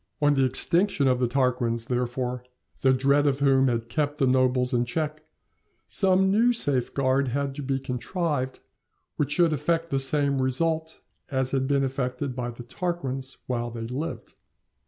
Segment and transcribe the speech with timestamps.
[0.19, 2.43] On the extinction of the Tarquins, therefore,
[2.81, 5.23] the dread of whom had kept the nobles in check,
[5.87, 8.61] some new safeguard had to be contrived,
[9.17, 13.81] which should effect the same result as had been effected by the Tarquins while they
[13.85, 14.33] lived.